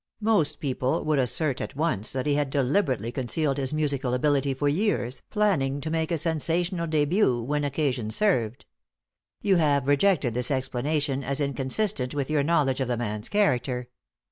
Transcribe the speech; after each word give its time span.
Most 0.21 0.59
people 0.59 1.05
would 1.05 1.19
assert 1.19 1.61
at 1.61 1.75
once 1.75 2.11
that 2.11 2.25
he 2.25 2.33
had 2.33 2.49
deliberately 2.49 3.11
concealed 3.11 3.57
his 3.57 3.71
musical 3.71 4.15
ability 4.15 4.55
for 4.55 4.67
years, 4.67 5.21
planning 5.29 5.79
to 5.79 5.91
make 5.91 6.11
a 6.11 6.17
sensational 6.17 6.87
début 6.87 7.45
when 7.45 7.63
occasion 7.63 8.09
served. 8.09 8.65
You 9.43 9.57
have 9.57 9.85
rejected 9.85 10.33
this 10.33 10.49
explanation 10.49 11.23
as 11.23 11.39
inconsistent 11.39 12.15
with 12.15 12.31
your 12.31 12.41
knowledge 12.41 12.81
of 12.81 12.87
the 12.87 12.97
man's 12.97 13.29
character. 13.29 13.89